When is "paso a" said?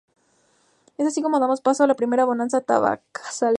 1.61-1.87